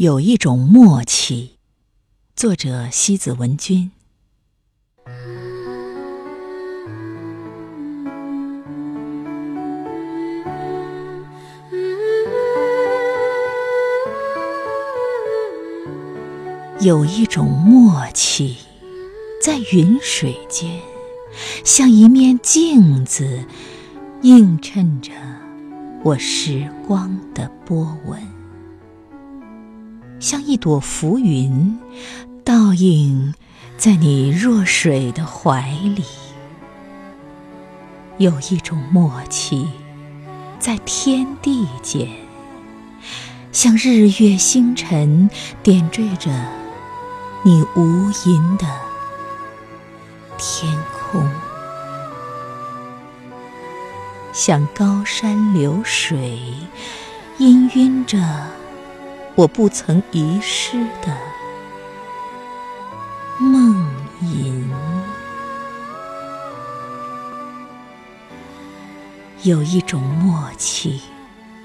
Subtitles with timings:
[0.00, 1.56] 有一种默契，
[2.34, 3.90] 作者西子文君。
[16.80, 18.56] 有一种默契，
[19.44, 20.80] 在云水间，
[21.62, 23.44] 像一面镜子，
[24.22, 25.12] 映衬着
[26.02, 28.39] 我时光的波纹。
[30.20, 31.78] 像一朵浮云，
[32.44, 33.34] 倒映
[33.78, 36.04] 在你若水的怀里。
[38.18, 39.66] 有一种默契，
[40.58, 42.06] 在天地间，
[43.50, 45.30] 像日月星辰
[45.62, 46.30] 点缀着
[47.42, 48.66] 你无垠的
[50.36, 51.26] 天空，
[54.34, 56.38] 像高山流水
[57.38, 58.18] 氤氲着。
[59.40, 61.16] 我不曾遗失的
[63.38, 64.70] 梦吟，
[69.42, 71.00] 有一种默契，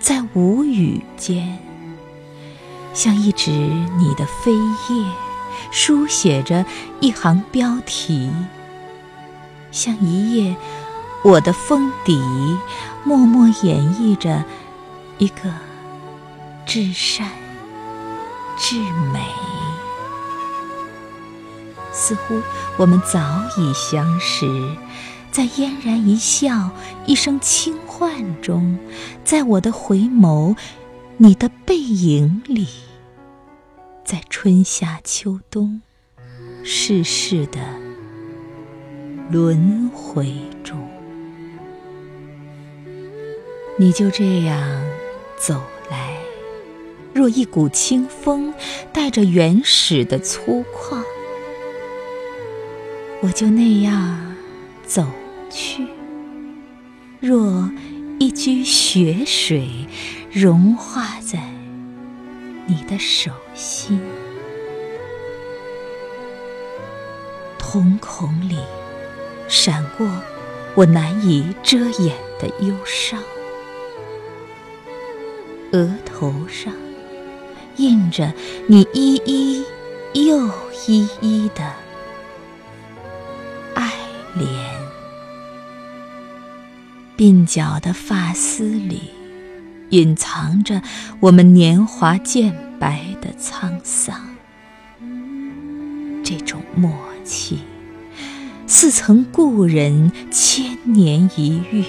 [0.00, 1.58] 在无语间，
[2.94, 5.04] 像一纸你的飞页，
[5.70, 6.64] 书写着
[7.00, 8.30] 一行标题；
[9.70, 10.56] 像一页
[11.22, 12.18] 我的封底，
[13.04, 14.42] 默默演绎着
[15.18, 15.52] 一个
[16.64, 17.28] 至善。
[18.58, 18.76] 至
[19.12, 19.20] 美，
[21.92, 22.40] 似乎
[22.76, 23.20] 我们早
[23.56, 24.46] 已相识，
[25.30, 26.70] 在嫣然一笑、
[27.06, 28.78] 一声轻唤中，
[29.24, 30.56] 在我的回眸，
[31.18, 32.66] 你的背影里，
[34.04, 35.80] 在春夏秋冬，
[36.64, 37.60] 世事的
[39.30, 40.76] 轮回中，
[43.78, 44.84] 你就这样
[45.38, 45.62] 走。
[47.18, 48.54] 若一股清风，
[48.92, 51.02] 带着原始的粗犷，
[53.20, 54.36] 我就那样
[54.86, 55.04] 走
[55.50, 55.82] 去；
[57.18, 57.68] 若
[58.20, 59.68] 一掬雪水，
[60.30, 61.40] 融化在
[62.66, 64.00] 你的手心，
[67.58, 68.58] 瞳孔里
[69.48, 70.06] 闪过
[70.76, 73.20] 我难以遮掩的忧伤，
[75.72, 76.72] 额头上。
[77.78, 78.32] 印着
[78.66, 79.64] 你依依
[80.26, 80.48] 又
[80.88, 81.62] 依依的
[83.74, 83.92] 爱
[84.36, 84.44] 怜，
[87.16, 89.10] 鬓角的发丝里
[89.90, 90.82] 隐藏着
[91.20, 94.28] 我们年华渐白的沧桑。
[96.24, 96.92] 这种默
[97.24, 97.60] 契，
[98.66, 101.84] 似曾故人，千年一遇。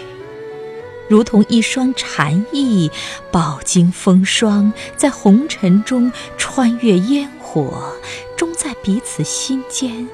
[1.09, 2.91] 如同一双禅意，
[3.31, 7.93] 饱经风霜，在红尘中穿越烟火，
[8.37, 10.07] 终在彼此心间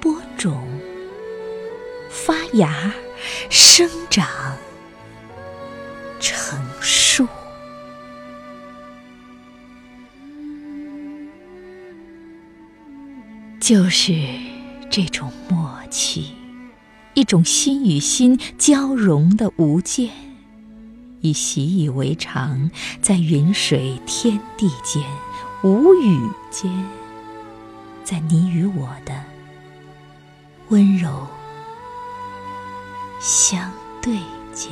[0.00, 0.66] 播种、
[2.08, 2.94] 发芽、
[3.50, 4.28] 生长、
[6.20, 7.26] 成树。
[13.60, 14.14] 就是
[14.88, 16.37] 这种默契。
[17.18, 20.08] 一种心与心交融的无间，
[21.20, 22.70] 已习以为常，
[23.02, 25.02] 在云水天地间，
[25.64, 26.70] 无语间，
[28.04, 29.20] 在你与我的
[30.68, 31.26] 温柔
[33.18, 33.68] 相
[34.00, 34.14] 对
[34.54, 34.70] 间。